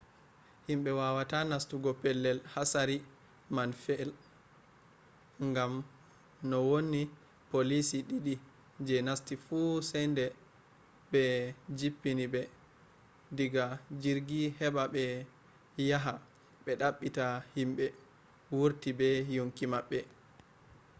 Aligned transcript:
himɓe 0.67 0.91
wawata 0.99 1.37
nastugo 1.49 1.89
pellel 2.01 2.39
hatsari 2.53 2.97
man 3.55 3.69
fe’i 3.83 4.05
gam 5.55 5.73
no 6.49 6.57
wonni 6.69 7.01
poliici 7.51 7.97
ɗiɗi 8.09 8.33
je 8.87 8.95
nasti 9.07 9.33
fu 9.45 9.57
sai 9.89 10.05
de 10.17 10.25
ɓbe 11.09 11.21
jippini 11.77 12.25
ɓe 12.33 12.41
diga 13.37 13.65
jirgi 14.01 14.41
heɓa 14.59 14.83
ɓe 14.93 15.03
yaha 15.89 16.13
ɓe 16.63 16.71
ɗaɓɓita 16.81 17.25
himɓe 17.55 17.85
wurti 18.57 18.89
be 18.99 19.07
yonki 19.35 19.65
maɓɓe 19.73 19.97